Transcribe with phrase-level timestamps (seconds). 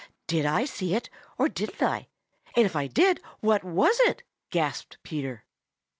[0.25, 2.07] "Did I see it, or didn't I?
[2.55, 5.43] And if I did, what was it?" gasped Peter.